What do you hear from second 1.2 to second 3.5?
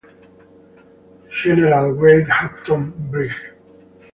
General Wade Hampton, Brig.